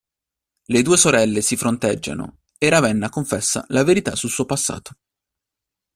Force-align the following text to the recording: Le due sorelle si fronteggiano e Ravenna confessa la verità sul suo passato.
Le 0.65 0.81
due 0.81 0.97
sorelle 0.97 1.41
si 1.43 1.55
fronteggiano 1.55 2.39
e 2.57 2.69
Ravenna 2.69 3.09
confessa 3.09 3.63
la 3.67 3.83
verità 3.83 4.15
sul 4.15 4.31
suo 4.31 4.45
passato. 4.45 4.93